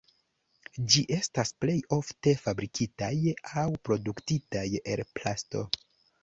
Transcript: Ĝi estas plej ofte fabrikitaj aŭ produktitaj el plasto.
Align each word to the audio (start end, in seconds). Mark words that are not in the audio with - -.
Ĝi 0.93 1.01
estas 1.17 1.51
plej 1.63 1.75
ofte 1.97 2.33
fabrikitaj 2.45 3.11
aŭ 3.61 3.67
produktitaj 3.89 4.65
el 4.95 5.05
plasto. 5.21 5.63